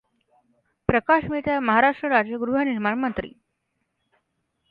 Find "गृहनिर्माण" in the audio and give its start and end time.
2.37-2.95